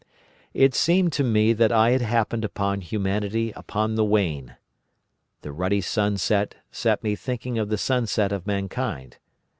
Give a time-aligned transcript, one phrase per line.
[0.55, 4.55] "It seemed to me that I had happened upon humanity upon the wane.
[5.43, 9.17] The ruddy sunset set me thinking of the sunset of mankind.